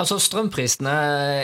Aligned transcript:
Altså 0.00 0.16
Strømprisene 0.22 0.92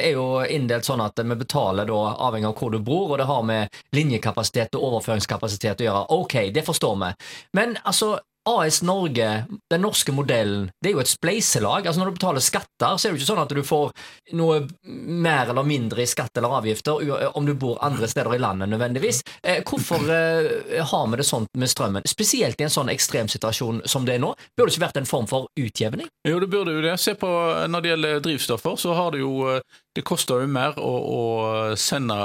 er 0.01 0.15
jo 0.15 0.41
inndelt 0.49 0.86
sånn 0.89 1.03
at 1.05 1.20
vi 1.20 1.36
betaler 1.36 1.89
da 1.89 1.99
avhengig 2.25 2.49
av 2.49 2.57
hvor 2.57 2.73
du 2.73 2.79
bor, 2.81 3.11
og 3.11 3.21
det 3.21 3.27
har 3.29 3.43
med 3.45 3.83
linjekapasitet 3.97 4.79
og 4.79 4.87
overføringskapasitet 4.91 5.83
å 5.83 5.87
gjøre. 5.91 6.07
Ok, 6.17 6.39
det 6.55 6.65
forstår 6.65 6.97
vi. 7.03 7.11
Men 7.58 7.77
altså, 7.84 8.14
AS 8.46 8.82
Norge, 8.82 9.45
den 9.71 9.83
norske 9.83 10.12
modellen, 10.14 10.69
det 10.83 10.90
er 10.90 10.96
jo 10.96 11.03
et 11.03 11.11
spleiselag. 11.11 11.87
Altså 11.87 12.01
Når 12.01 12.11
du 12.11 12.19
betaler 12.19 12.45
skatter, 12.45 12.96
så 12.96 13.08
er 13.08 13.12
det 13.12 13.17
jo 13.17 13.21
ikke 13.21 13.30
sånn 13.33 13.42
at 13.42 13.54
du 13.56 13.62
får 13.67 13.92
noe 14.38 14.61
mer 14.87 15.51
eller 15.51 15.67
mindre 15.67 16.05
i 16.05 16.11
skatt 16.11 16.39
eller 16.39 16.55
avgifter 16.61 17.03
om 17.37 17.47
du 17.47 17.55
bor 17.59 17.80
andre 17.85 18.09
steder 18.11 18.37
i 18.37 18.43
landet 18.43 18.71
nødvendigvis. 18.71 19.23
Eh, 19.43 19.62
hvorfor 19.67 20.07
eh, 20.12 20.83
har 20.93 21.09
vi 21.11 21.21
det 21.21 21.27
sånn 21.27 21.48
med 21.59 21.73
strømmen? 21.73 22.07
Spesielt 22.09 22.61
i 22.61 22.69
en 22.69 22.73
sånn 22.73 22.93
ekstremsituasjon 22.93 23.83
som 23.85 24.07
det 24.07 24.17
er 24.17 24.23
nå. 24.23 24.35
Burde 24.57 24.71
det 24.71 24.77
ikke 24.77 24.87
vært 24.87 25.01
en 25.03 25.11
form 25.11 25.27
for 25.31 25.51
utjevning? 25.59 26.11
Jo, 26.29 26.39
det 26.43 26.51
burde 26.53 26.77
jo 26.77 26.85
det. 26.85 26.97
Se 27.03 27.17
på 27.19 27.33
Når 27.67 27.83
det 27.83 27.91
gjelder 27.93 28.23
drivstoffer, 28.25 28.79
så 28.79 28.95
har 28.97 29.13
det 29.15 29.25
jo 29.25 29.33
eh, 29.51 29.83
det 29.97 30.05
koster 30.05 30.43
jo 30.45 30.52
mer 30.52 30.77
å, 30.77 30.93
å 30.93 31.20
sende 31.80 32.16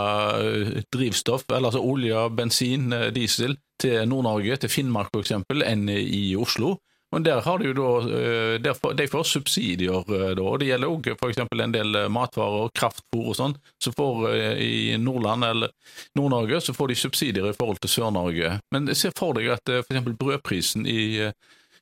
eh, 0.44 0.80
drivstoff, 0.92 1.48
eller 1.50 1.72
altså 1.72 1.84
olje, 1.88 2.28
bensin, 2.36 2.92
eh, 2.96 3.10
diesel, 3.16 3.56
til 3.82 4.04
Nord-Norge, 4.10 4.60
til 4.62 4.72
Finnmark 4.72 5.14
f.eks., 5.16 5.38
enn 5.66 5.88
i 5.92 6.32
Oslo. 6.36 6.76
Men 7.12 7.26
der 7.26 7.42
har 7.44 7.60
de 7.60 7.72
jo 7.72 7.76
da, 7.76 7.88
eh, 8.16 8.92
de 9.00 9.08
får 9.12 9.26
subsidier 9.28 10.04
da, 10.08 10.44
og 10.44 10.60
det 10.62 10.70
gjelder 10.70 10.92
òg 10.92 11.10
f.eks. 11.16 11.42
en 11.48 11.76
del 11.76 12.02
matvarer, 12.12 12.72
kraftfôr 12.76 13.32
og 13.32 13.40
sånn. 13.40 13.56
Så 13.84 13.96
får 13.96 14.28
i 14.64 15.00
Nordland 15.00 15.48
eller 15.48 15.72
Nord-Norge 16.20 16.62
så 16.68 16.76
får 16.76 16.92
de 16.92 17.00
subsidier 17.00 17.50
i 17.50 17.56
forhold 17.56 17.80
til 17.84 17.96
Sør-Norge. 17.96 18.58
Men 18.76 18.92
se 18.96 19.16
for 19.16 19.40
deg 19.40 19.52
at 19.56 19.76
f.eks. 19.80 20.12
brødprisen 20.20 20.88
i 20.88 21.32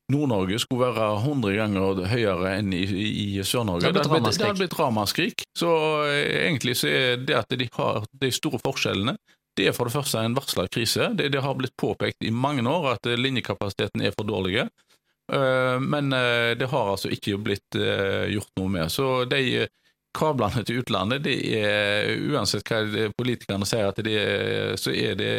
Nord-Norge 0.09 0.59
skulle 0.62 0.90
være 0.90 1.08
100 1.22 1.55
ganger 1.59 2.05
høyere 2.09 2.54
enn 2.58 2.73
i, 2.73 2.84
i 2.84 3.27
Sør-Norge. 3.45 3.91
Det 3.94 4.05
hadde 4.09 4.54
blitt 4.58 4.77
ramaskrik. 4.80 5.45
Så 5.58 5.70
eh, 6.09 6.48
egentlig 6.48 6.77
så 6.82 6.90
er 6.90 7.22
det 7.22 7.38
at 7.38 7.58
de 7.59 7.70
har 7.76 8.08
de 8.21 8.32
store 8.34 8.62
forskjellene, 8.63 9.18
det 9.57 9.68
er 9.70 9.76
for 9.76 9.90
det 9.90 9.93
første 9.98 10.21
en 10.24 10.37
varsla 10.37 10.65
krise. 10.71 11.12
Det, 11.18 11.30
det, 11.34 11.41
har 11.43 11.57
blitt 11.57 11.76
påpekt 11.77 12.24
i 12.26 12.32
mange 12.34 12.65
år 12.70 12.93
at 12.96 13.10
eh, 13.10 13.20
linjekapasiteten 13.20 14.02
er 14.05 14.15
for 14.15 14.26
dårlig. 14.30 14.63
Eh, 14.63 15.77
men 15.84 16.10
det 16.10 16.71
har 16.71 16.93
altså 16.96 17.12
ikke 17.13 17.37
blitt 17.46 17.77
gjort 17.77 18.54
noe 18.57 18.74
med. 18.80 18.90
Så 18.93 19.26
de 19.30 19.68
kablene 20.15 20.63
til 20.65 20.82
utlandet, 20.82 21.24
det 21.26 21.38
er, 21.60 22.10
uansett 22.32 22.65
hva 22.68 23.10
politikerne 23.18 23.68
sier, 23.70 23.91
at 23.91 24.02
det 24.05 24.15
er, 24.18 24.74
så 24.79 24.93
er 24.93 25.15
det 25.20 25.34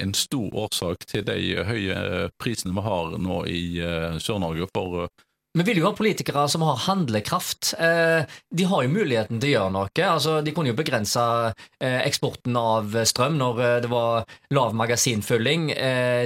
en 0.00 0.14
stor 0.16 0.54
årsak 0.66 1.06
til 1.10 1.26
de 1.26 1.64
høye 1.66 2.28
prisene 2.40 2.74
vi 2.76 2.86
har 2.86 3.18
nå 3.18 3.42
i 3.50 3.62
uh, 3.82 4.18
Sør-Norge 4.22 4.68
for 4.74 5.04
uh, 5.04 5.26
vi 5.52 5.62
vil 5.62 5.82
jo 5.82 5.84
ha 5.84 5.92
politikere 5.92 6.46
som 6.48 6.62
har 6.64 6.78
handlekraft. 6.86 7.74
Eh, 7.78 8.24
de 8.50 8.64
har 8.64 8.84
jo 8.86 8.92
muligheten 8.92 9.40
til 9.40 9.50
å 9.50 9.52
gjøre 9.52 9.72
noe. 9.74 9.90
Altså, 10.08 10.38
de 10.40 10.54
kunne 10.56 10.72
jo 10.72 10.78
begrense 10.78 11.24
eh, 11.52 11.98
eksporten 12.06 12.56
av 12.56 12.96
strøm 13.08 13.36
når 13.36 13.60
eh, 13.60 13.74
det 13.84 13.90
var 13.92 14.24
lav 14.56 14.72
magasinfylling. 14.76 15.68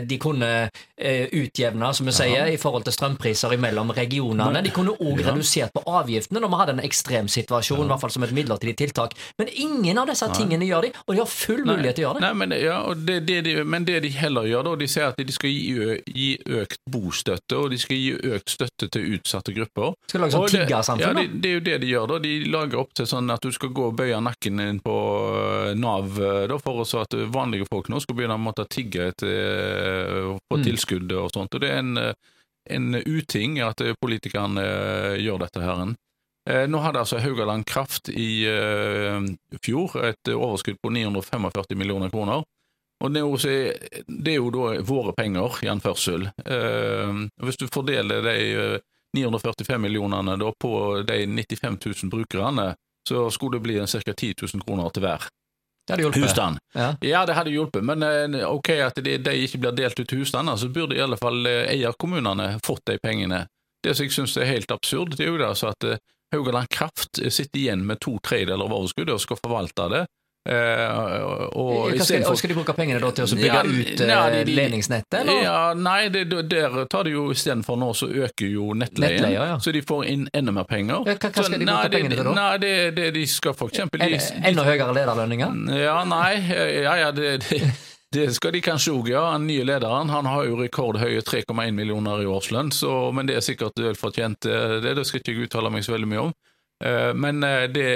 De 0.06 0.18
kunne 0.22 0.50
utjevne, 0.96 1.88
som 1.94 2.08
vi 2.08 2.14
sier, 2.14 2.48
i 2.48 2.58
forhold 2.60 2.86
til 2.86 2.94
strømpriser 2.94 3.52
mellom 3.60 3.90
regionene. 3.94 4.62
De 4.64 4.72
kunne 4.74 4.94
òg 4.94 5.20
redusert 5.26 5.74
på 5.74 5.82
avgiftene 5.90 6.40
når 6.42 6.52
vi 6.52 6.60
hadde 6.60 6.74
en 6.76 6.84
ekstrem 6.86 7.28
situasjon, 7.30 7.84
i 7.84 7.90
hvert 7.90 8.02
fall 8.02 8.14
som 8.14 8.24
et 8.26 8.34
midlertidig 8.36 8.76
tiltak. 8.80 9.16
Men 9.40 9.50
ingen 9.52 10.00
av 10.00 10.08
disse 10.10 10.28
tingene 10.34 10.66
gjør 10.68 10.86
de, 10.86 10.92
og 11.04 11.12
de 11.14 11.22
har 11.22 11.30
full 11.30 11.62
mulighet 11.66 11.98
til 11.98 12.06
å 12.06 12.08
gjøre 12.08 12.22
det. 12.22 12.24
Nei, 12.26 12.32
men, 12.42 12.56
ja, 12.62 12.78
det, 12.96 13.18
det 13.28 13.40
de, 13.46 13.56
men, 13.66 13.86
det 13.88 14.00
de, 14.06 14.12
heller 14.16 14.48
gjør, 14.50 14.66
da, 14.70 14.74
de 14.82 14.90
sier 14.90 15.10
at 15.10 15.20
de 15.20 15.36
skal 15.36 15.52
gi, 15.52 16.00
gi 16.06 16.30
økt 16.62 16.80
bostøtte, 16.90 17.58
og 17.60 17.74
de 17.74 17.80
skal 17.82 18.00
gi 18.00 18.16
økt 18.36 18.56
støtte 18.56 18.90
til 18.94 19.15
utsatte 19.16 19.52
grupper. 19.56 19.94
Skal 20.08 20.24
lage 20.24 20.36
sånn 20.36 20.46
tiggersamfunn? 20.52 21.04
Ja, 21.04 21.12
det, 21.16 21.40
det, 21.42 21.50
er 21.50 21.58
jo 21.58 21.64
det 21.68 21.76
de 21.82 21.90
gjør. 21.90 22.06
da. 22.12 22.20
De 22.22 22.32
lager 22.52 22.82
opp 22.82 22.94
til 22.96 23.08
sånn 23.10 23.32
at 23.34 23.44
du 23.44 23.52
skal 23.54 23.72
gå 23.76 23.90
og 23.90 23.98
bøye 23.98 24.20
nakken 24.22 24.62
din 24.62 24.80
på 24.84 24.96
eh, 25.40 25.74
Nav 25.78 26.16
eh, 26.20 26.46
da, 26.50 26.58
for 26.62 26.84
at 27.02 27.18
vanlige 27.34 27.68
folk 27.70 27.90
nå 27.92 28.00
skal 28.04 28.18
begynne 28.18 28.38
å 28.38 28.44
måtte 28.46 28.66
tigge 28.70 29.10
etter 29.12 30.32
på 30.38 30.58
mm. 30.60 30.64
tilskudd 30.66 31.14
og 31.16 31.30
sånt. 31.34 31.56
Og 31.56 31.62
Det 31.62 31.70
er 31.72 31.82
en, 31.82 32.00
en 32.78 32.98
uting 33.04 33.60
at 33.64 33.82
politikerne 34.00 34.66
gjør 35.20 35.46
dette 35.46 35.62
her. 35.62 35.86
Nå 36.70 36.78
hadde 36.78 37.00
altså 37.02 37.18
Haugaland 37.18 37.66
Kraft 37.66 38.06
i 38.12 38.46
fjor 39.66 39.96
et 40.06 40.30
overskudd 40.30 40.78
på 40.78 40.92
945 40.94 41.74
millioner 41.74 42.12
kroner. 42.12 42.44
Og 43.04 43.12
det 43.12 43.20
er, 43.20 43.26
jo, 43.26 43.36
det 44.08 44.32
er 44.32 44.38
jo 44.38 44.52
da 44.54 44.68
våre 44.88 45.12
penger, 45.16 45.58
i 45.64 45.68
anførsel. 45.68 46.30
Eh, 46.44 47.16
hvis 47.44 47.60
du 47.60 47.66
fordeler 47.68 48.24
de 48.24 48.36
945 49.16 49.74
eh, 49.74 49.80
millionene 49.80 50.36
da 50.40 50.52
på 50.60 50.72
de 51.08 51.22
95 51.26 51.78
000 51.86 52.12
brukerne, 52.12 52.74
så 53.08 53.30
skulle 53.30 53.58
det 53.58 53.66
bli 53.66 53.78
ca. 53.86 54.12
10 54.12 54.34
000 54.42 54.62
kroner 54.66 54.90
til 54.90 55.06
hver. 55.06 55.28
Det 55.86 55.94
hadde 55.94 56.02
hjulpet. 56.02 56.22
Husstand. 56.22 56.58
Ja. 56.74 56.88
ja. 57.00 57.26
det 57.26 57.36
hadde 57.38 57.54
hjulpet, 57.54 57.84
men 57.84 58.02
eh, 58.02 58.42
ok 58.48 58.70
at 58.88 58.98
de, 59.04 59.18
de 59.22 59.36
ikke 59.46 59.62
blir 59.62 59.76
delt 59.76 60.00
ut 60.00 60.08
til 60.08 60.24
husstander, 60.24 60.58
så 60.58 60.68
burde 60.68 60.98
i 60.98 61.02
alle 61.04 61.18
fall 61.20 61.46
eh, 61.46 61.64
eierkommunene 61.76 62.56
fått 62.66 62.84
de 62.90 62.98
pengene. 63.02 63.46
Det 63.84 63.94
som 63.94 64.08
jeg 64.08 64.16
syns 64.16 64.36
er 64.40 64.50
helt 64.50 64.72
absurd, 64.74 65.14
det 65.16 65.26
er 65.26 65.34
jo 65.34 65.42
altså 65.46 65.70
at 65.70 65.90
Haugaland 66.34 66.68
Kraft 66.74 67.20
sitter 67.22 67.60
igjen 67.60 67.84
med 67.86 68.00
to 68.02 68.16
tredjedeler 68.18 68.66
av 68.66 68.74
overskuddet 68.74 69.14
og 69.14 69.22
skal 69.22 69.38
forvalte 69.38 69.86
det. 69.92 70.00
Uh, 70.46 71.56
og 71.58 71.96
skal, 71.98 72.22
for, 72.22 72.38
skal, 72.38 72.52
de 72.52 72.54
bruke 72.54 72.74
pengene 72.76 73.00
da 73.02 73.08
til 73.16 73.26
å 73.26 73.38
bygge 73.38 73.48
ja, 73.50 73.62
ut 73.66 74.02
uh, 74.02 74.06
nei, 74.06 74.42
de, 74.46 74.54
ledningsnettet? 74.54 75.16
Eller? 75.20 75.40
Ja, 75.42 75.56
nei, 75.74 76.06
det, 76.14 76.22
der 76.46 76.76
tar 76.92 77.08
de 77.08 77.16
jo 77.16 77.24
istedenfor 77.34 77.80
nå 77.80 77.88
så 77.98 78.06
øker 78.06 78.46
jo 78.46 78.70
nettleien, 78.78 79.18
nettleie, 79.18 79.48
ja. 79.50 79.58
så 79.62 79.74
de 79.74 79.82
får 79.86 80.06
inn 80.12 80.28
enda 80.30 80.54
mer 80.54 80.68
penger. 80.70 81.02
hva, 81.02 81.16
hva 81.18 81.32
skal 81.32 81.48
så, 81.48 81.50
de 81.50 81.64
bruke 81.64 81.72
nei, 81.72 81.90
pengene 81.96 82.20
til 82.20 82.30
da? 82.30 82.36
Nei, 82.38 82.46
det, 82.62 82.72
det, 82.94 83.10
de 83.18 83.26
skal 83.34 83.58
for 83.58 83.74
eksempel 83.74 84.06
de, 84.06 84.22
Enda 84.46 84.68
høyere 84.68 84.94
lederlønninger? 85.00 85.60
Ja, 85.82 85.98
nei, 86.06 86.32
ja, 86.46 86.96
ja, 87.02 87.12
det, 87.16 87.40
det 88.14 88.30
skal 88.38 88.54
de 88.54 88.62
kanskje 88.62 88.94
òg, 88.94 89.10
ja. 89.10 89.26
Den 89.34 89.48
nye 89.50 89.66
lederen 89.66 90.14
han 90.14 90.30
har 90.30 90.46
jo 90.46 90.60
rekordhøye 90.62 91.26
3,1 91.26 91.74
millioner 91.74 92.22
i 92.22 92.30
årslønn, 92.30 92.70
så, 92.70 93.10
men 93.10 93.26
det 93.26 93.40
er 93.40 93.48
sikkert 93.50 93.82
velfortjent, 93.82 94.46
det, 94.46 94.94
det 94.94 95.06
skal 95.08 95.24
ikke 95.24 95.34
jeg 95.34 95.48
uttale 95.50 95.74
meg 95.74 95.82
så 95.82 95.98
veldig 95.98 96.14
mye 96.14 96.28
om. 96.28 96.36
Eh, 96.84 97.14
men 97.14 97.42
eh, 97.42 97.64
det, 97.72 97.86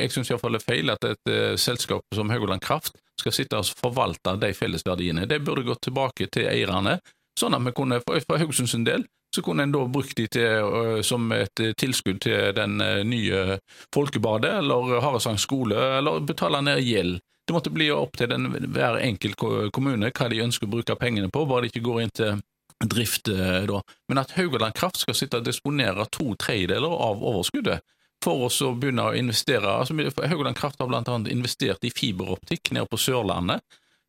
jeg 0.00 0.12
syns 0.14 0.30
iallfall 0.32 0.56
det 0.56 0.62
er 0.62 0.68
feil 0.68 0.92
at 0.92 1.04
et 1.04 1.30
uh, 1.30 1.54
selskap 1.60 2.16
som 2.16 2.30
Haugaland 2.32 2.62
Kraft 2.64 2.96
skal 3.20 3.34
sitte 3.36 3.58
og 3.60 3.68
forvalte 3.76 4.36
de 4.40 4.52
fellesverdiene. 4.56 5.26
Det 5.28 5.42
burde 5.44 5.66
gått 5.66 5.82
tilbake 5.84 6.30
til 6.32 6.48
eierne, 6.48 6.98
sånn 7.38 7.56
at 7.56 7.66
vi 7.66 7.74
kunne, 7.76 8.00
for, 8.06 8.40
Haugesunds 8.40 8.78
del, 8.86 9.04
så 9.30 9.44
kunne 9.46 9.66
en 9.66 9.74
da 9.74 9.84
brukt 9.86 10.16
de 10.18 10.24
til, 10.26 11.02
som 11.06 11.28
et 11.36 11.60
tilskudd 11.78 12.18
til 12.24 12.48
den 12.56 12.80
nye 13.06 13.60
Folkebadet 13.94 14.56
eller 14.58 14.96
Haresang 15.04 15.38
skole, 15.38 15.76
eller 16.00 16.24
betale 16.26 16.58
ned 16.66 16.80
gjeld. 16.82 17.20
Det 17.46 17.54
måtte 17.54 17.70
bli 17.70 17.86
opp 17.94 18.18
til 18.18 18.32
den, 18.32 18.48
hver 18.74 18.98
enkelt 19.04 19.38
kommune 19.70 20.10
hva 20.10 20.26
de 20.32 20.42
ønsker 20.42 20.66
å 20.66 20.72
bruke 20.72 20.98
pengene 20.98 21.30
på, 21.30 21.44
bare 21.46 21.68
det 21.68 21.70
ikke 21.70 21.84
går 21.86 22.02
inn 22.02 22.16
til 22.16 22.42
drift 22.90 23.30
da. 23.30 23.84
Men 24.10 24.24
at 24.24 24.34
Haugaland 24.34 24.74
Kraft 24.74 25.04
skal 25.04 25.14
sitte 25.14 25.38
og 25.38 25.46
disponere 25.46 26.08
to 26.10 26.32
tredjedeler 26.40 26.90
av 26.90 27.22
overskuddet, 27.22 27.84
for 28.24 28.46
oss 28.46 28.60
å 28.64 28.74
begynne 28.76 29.10
å 29.10 29.16
investere. 29.16 29.70
Altså, 29.80 29.96
Haugaland 30.28 30.58
Kraft 30.58 30.80
har 30.80 30.90
bl.a. 30.90 31.20
investert 31.32 31.84
i 31.84 31.92
fiberoptikk 31.94 32.72
nede 32.76 32.88
på 32.90 33.00
Sørlandet. 33.00 33.64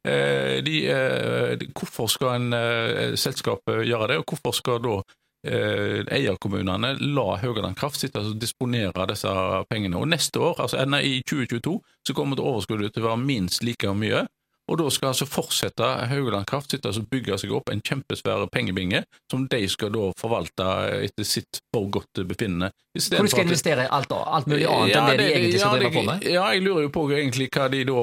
Eh, 0.08 0.64
de, 0.66 0.78
eh, 0.90 1.68
hvorfor 1.78 2.10
skal 2.10 2.40
en 2.40 2.54
eh, 2.58 3.16
selskap 3.20 3.70
gjøre 3.70 4.08
det, 4.10 4.22
og 4.22 4.32
hvorfor 4.32 4.56
skal 4.58 4.82
da 4.84 5.02
eierkommunene 5.42 6.92
la 7.02 7.24
Haugaland 7.42 7.74
Kraft 7.74 7.98
sitte 7.98 8.22
og 8.22 8.36
disponere 8.38 9.08
disse 9.10 9.32
pengene? 9.72 9.98
Og 9.98 10.06
Neste 10.12 10.38
år, 10.38 10.60
altså 10.62 10.84
i 11.02 11.16
2022, 11.26 11.74
så 12.06 12.14
kommer 12.14 12.38
overskuddet 12.42 12.94
til 12.94 13.08
å 13.08 13.10
være 13.10 13.24
minst 13.24 13.66
like 13.66 13.90
mye. 13.98 14.28
Og 14.72 14.78
da 14.80 14.88
skal 14.94 15.12
altså 15.12 15.28
fortsette 15.28 15.88
Haugaland 16.08 16.48
Kraft 16.48 16.72
sitte 16.72 16.92
og 16.96 17.08
bygge 17.12 17.36
seg 17.42 17.52
opp 17.56 17.72
en 17.74 17.82
kjempesvær 17.84 18.46
pengebinge 18.54 19.04
som 19.32 19.44
de 19.52 19.60
skal 19.72 19.92
da 19.92 20.12
forvalte 20.20 20.68
etter 21.10 21.28
sitt 21.28 21.60
for 21.74 21.90
godt 21.92 22.24
befinnende. 22.30 22.72
Hvor 22.96 23.28
de 23.28 23.34
skal 23.34 23.48
investere 23.50 23.86
i 23.88 23.92
alt, 23.92 24.12
alt 24.12 24.48
mulig 24.48 24.68
annet 24.68 24.94
ja, 24.94 25.02
enn 25.02 25.12
det, 25.12 25.18
de 25.20 25.28
egentlig 25.28 25.60
skal 25.60 25.76
ja, 25.76 25.82
drive 25.82 25.94
på 25.96 26.06
med? 26.08 26.26
Ja, 26.28 26.48
jeg 26.56 26.64
lurer 26.64 26.88
jo 26.88 26.94
på 26.96 27.06
egentlig 27.12 27.50
hva 27.52 27.68
de 27.72 27.84
da 27.92 28.02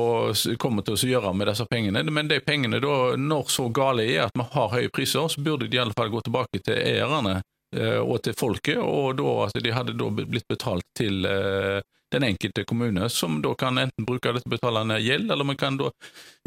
kommer 0.61 0.85
til 0.85 0.97
å 0.97 1.12
gjøre 1.15 1.35
med 1.41 1.53
disse 1.53 1.69
pengene. 1.73 2.05
Men 2.12 2.29
de 2.29 2.41
pengene 2.44 2.81
da, 2.85 2.97
når 3.17 3.53
så 3.53 3.69
gale 3.73 4.05
er 4.05 4.26
at 4.26 4.37
vi 4.37 4.49
har 4.53 4.73
høye 4.76 4.93
priser, 4.93 5.29
så 5.32 5.44
burde 5.44 5.69
de 5.69 5.79
i 5.79 5.82
alle 5.82 5.97
fall 5.97 6.12
gå 6.12 6.21
tilbake 6.26 6.61
til 6.61 6.76
eierne 6.76 7.38
eh, 7.76 8.00
og 8.00 8.21
til 8.25 8.37
folket, 8.37 8.81
og 8.81 9.17
da 9.21 9.37
at 9.49 9.62
de 9.64 9.73
hadde 9.73 9.97
da 9.97 10.11
blitt 10.19 10.49
betalt 10.53 10.85
til 11.00 11.25
eh, 11.29 11.81
den 12.13 12.25
enkelte 12.29 12.65
kommune, 12.65 13.09
som 13.09 13.43
da 13.43 13.55
kan 13.59 13.79
enten 13.79 14.07
bruke 14.09 14.33
det 14.33 14.43
til 14.43 14.51
å 14.51 14.55
betale 14.57 14.85
ned 14.89 15.03
gjeld, 15.05 15.31
eller 15.31 15.49
man 15.49 15.59
kan 15.61 15.77
da 15.81 15.91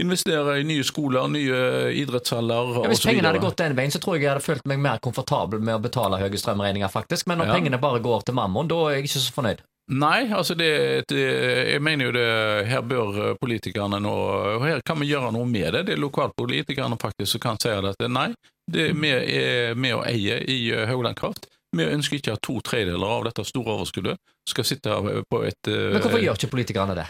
investere 0.01 0.59
i 0.61 0.67
nye 0.67 0.85
skoler, 0.87 1.27
nye 1.31 1.91
idrettshaller 2.01 2.77
ja, 2.81 2.85
Hvis 2.91 3.03
pengene 3.05 3.29
hadde 3.29 3.43
gått 3.43 3.59
den 3.61 3.75
veien, 3.77 3.93
så 3.93 4.01
tror 4.01 4.17
jeg 4.17 4.25
jeg 4.25 4.33
hadde 4.33 4.45
følt 4.45 4.69
meg 4.69 4.81
mer 4.81 5.01
komfortabel 5.03 5.61
med 5.61 5.77
å 5.77 5.83
betale 5.83 6.21
høye 6.21 6.39
strømregninger, 6.41 6.91
faktisk. 6.91 7.29
Men 7.29 7.41
når 7.41 7.51
ja. 7.51 7.59
pengene 7.59 7.81
bare 7.81 8.01
går 8.03 8.25
til 8.27 8.37
mammon, 8.37 8.71
da 8.71 8.79
er 8.87 8.97
jeg 8.97 9.09
ikke 9.09 9.19
så 9.19 9.37
fornøyd. 9.37 9.61
Nei, 9.91 10.29
altså 10.31 10.55
det, 10.55 10.71
det, 11.09 11.21
jeg 11.73 11.81
mener 11.83 12.07
jo 12.07 12.11
det 12.15 12.27
Her 12.69 12.83
bør 12.85 13.33
politikerne 13.41 13.97
nå 13.99 14.11
og 14.13 14.63
Her 14.63 14.83
kan 14.87 15.01
vi 15.01 15.09
gjøre 15.09 15.33
noe 15.35 15.47
med 15.49 15.73
det. 15.75 15.81
Det 15.89 15.97
er 15.97 16.03
lokalpolitikerne 16.03 16.99
faktisk 17.01 17.35
som 17.35 17.43
kan 17.43 17.59
si 17.59 17.73
at 17.73 18.05
nei, 18.07 18.29
det, 18.71 18.91
vi 18.95 19.11
er 19.11 19.75
med 19.75 19.97
å 19.97 20.05
eie 20.07 20.39
i 20.47 20.61
Haugland 20.87 21.19
Kraft. 21.19 21.49
Vi 21.77 21.87
ønsker 21.87 22.19
ikke 22.19 22.35
at 22.35 22.43
to 22.43 22.59
tredjedeler 22.65 23.15
av 23.15 23.25
dette 23.29 23.45
store 23.47 23.77
overskuddet 23.77 24.19
skal 24.49 24.67
sitte 24.67 24.95
på 25.31 25.41
et 25.47 25.69
Men 25.71 26.01
hvorfor 26.01 26.19
gjør 26.19 26.39
ikke 26.39 26.51
politikerne 26.51 26.97
det? 26.97 27.07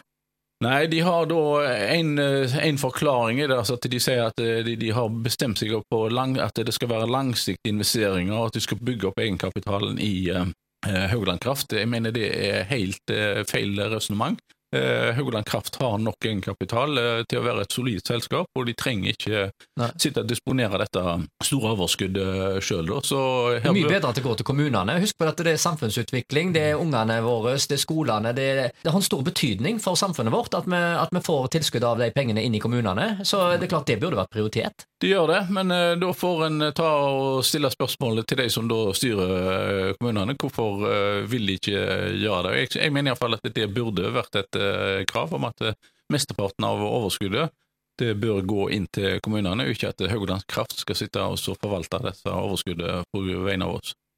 Nei, 0.61 0.85
de 0.85 0.99
har 1.01 1.25
da 1.25 1.41
en, 1.89 2.19
en 2.21 2.77
forklaring 2.77 3.39
i 3.39 3.47
det. 3.47 3.55
Altså 3.57 3.79
at 3.79 3.87
De 3.89 3.99
sier 4.01 4.27
at 4.27 4.37
de, 4.37 4.75
de 4.77 4.91
har 4.93 5.09
bestemt 5.25 5.57
seg 5.57 5.73
på 5.89 6.01
lang, 6.13 6.35
at 6.37 6.61
det 6.61 6.75
skal 6.75 6.91
være 6.91 7.09
langsiktige 7.09 7.73
investeringer, 7.73 8.35
og 8.37 8.51
at 8.51 8.59
de 8.59 8.61
skal 8.67 8.77
bygge 8.77 9.09
opp 9.09 9.17
egenkapitalen 9.23 9.97
i 9.97 10.29
uh, 10.29 10.45
Haugland 10.85 11.41
Kraft. 11.41 11.73
Jeg 11.73 11.89
mener 11.89 12.13
det 12.13 12.29
er 12.29 12.69
helt 12.69 13.09
uh, 13.09 13.41
feil 13.49 13.81
resonnement. 13.89 14.37
Eh, 14.75 15.13
Haugland 15.15 15.45
Kraft 15.45 15.75
har 15.81 15.97
nok 15.99 16.25
egenkapital 16.25 16.97
eh, 16.97 17.23
til 17.27 17.41
å 17.41 17.43
være 17.43 17.65
et 17.65 17.73
solid 17.75 18.07
selskap, 18.07 18.47
og 18.55 18.67
de 18.69 18.75
trenger 18.79 19.11
ikke 19.11 19.41
Nei. 19.81 19.89
sitte 19.99 20.23
og 20.23 20.29
disponere 20.29 20.79
dette 20.79 21.03
store 21.43 21.73
overskuddet 21.75 22.63
sjøl. 22.63 22.87
Det 22.87 23.65
er 23.67 23.75
mye 23.75 23.91
bedre 23.91 24.13
at 24.13 24.19
det 24.19 24.23
går 24.23 24.39
til 24.39 24.47
kommunene. 24.47 24.95
Husk 25.03 25.19
på 25.19 25.27
at 25.27 25.43
det 25.43 25.57
er 25.57 25.59
samfunnsutvikling, 25.61 26.53
det 26.55 26.63
er 26.69 26.79
ungene 26.79 27.19
våre, 27.25 27.57
det 27.59 27.75
er 27.75 27.83
skolene. 27.83 28.31
Det, 28.37 28.47
det 28.79 28.93
har 28.93 29.01
en 29.01 29.09
stor 29.09 29.25
betydning 29.27 29.81
for 29.83 29.99
samfunnet 29.99 30.31
vårt 30.31 30.55
at 30.55 30.69
vi, 30.71 30.79
at 30.79 31.11
vi, 31.11 31.23
får 31.25 31.51
tilskudd 31.57 31.85
av 31.85 31.99
de 31.99 32.07
pengene 32.15 32.43
inn 32.45 32.55
i 32.55 32.63
kommunene. 32.63 33.25
Så 33.27 33.43
det 33.57 33.67
er 33.67 33.75
klart 33.75 33.91
det 33.91 33.99
burde 33.99 34.21
vært 34.23 34.31
prioritet. 34.31 34.87
De 35.01 35.09
gjør 35.09 35.31
det, 35.31 35.39
men 35.49 35.73
uh, 35.73 35.93
da 35.97 36.11
får 36.13 36.43
en 36.47 36.67
ta 36.77 36.89
og 37.09 37.43
stille 37.45 37.71
spørsmålet 37.73 38.27
til 38.29 38.43
de 38.43 38.49
som 38.53 38.67
da 38.69 38.79
styrer 38.97 39.31
uh, 39.35 39.93
kommunene. 39.99 40.37
Hvorfor 40.37 40.85
vil 41.29 41.47
de 41.49 41.57
ikke 41.59 41.85
gjøre 42.21 42.43
det? 42.47 42.57
Jeg, 42.59 42.73
jeg 42.83 42.93
mener 42.93 43.11
iallfall 43.11 43.37
at 43.37 43.49
det 43.55 43.69
burde 43.73 44.13
vært 44.13 44.37
et 44.41 44.61
Eh, 44.81 45.05
krav 45.05 45.33
om 45.33 45.45
at 45.49 45.61
eh, 45.61 45.73
mesteparten 46.13 46.65
av 46.65 46.81
overskuddet 46.85 47.49
det 47.99 48.15
bør 48.17 48.41
gå 48.41 48.69
inn 48.73 48.87
til 48.93 49.19
kommunene, 49.21 49.67
ikke 49.69 49.91
at 49.91 50.01
Haugland 50.09 50.45
Kraft 50.49 50.79
skal 50.79 50.97
sitte 50.97 51.21
og 51.21 51.37
forvalte 51.61 51.99
dette 52.01 52.33
overskuddet 52.33 53.05
på 53.13 53.21
vegne 53.45 53.67
av 53.67 53.77
oss. 53.77 53.91